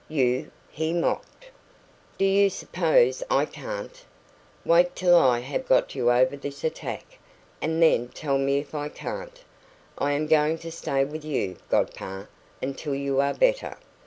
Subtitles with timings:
[0.09, 1.51] "YOU!" he mocked.
[2.17, 4.03] "Do you suppose I can't?
[4.65, 7.19] Wait till I have got you over this attack,
[7.61, 9.41] and then tell me if I can't.
[9.99, 12.27] I am going to stay with you, godpapa,
[12.63, 13.77] until you are better.